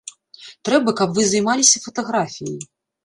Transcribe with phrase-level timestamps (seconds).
[0.69, 2.57] Трэба, каб вы займаліся фатаграфіяй.